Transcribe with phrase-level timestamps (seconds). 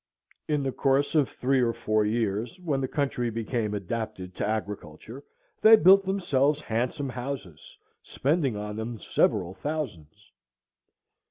[0.47, 5.23] In the course of three or four years, when the country became adapted to agriculture,
[5.61, 10.31] they built themselves handsome houses, spending on them several thousands."